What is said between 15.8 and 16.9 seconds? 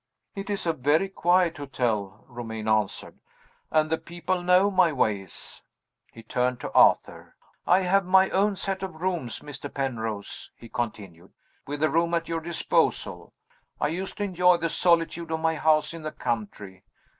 in the country.